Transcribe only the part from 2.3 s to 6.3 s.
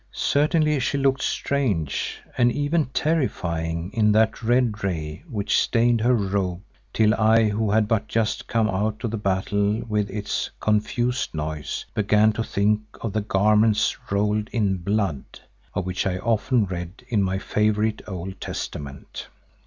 and even terrifying in that red ray which stained her